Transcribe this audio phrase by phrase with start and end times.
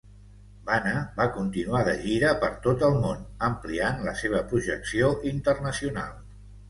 [0.67, 6.19] Bana va continuar de gira per tot el món, ampliant la seva projecció internacional.